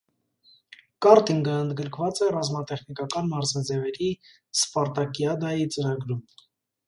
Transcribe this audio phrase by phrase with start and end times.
[1.05, 4.09] Կարտինգը ընդգրկված է ռազմատեխնիկական մարզաձևերի
[4.61, 6.25] սպարտակիադայի ծրագրում։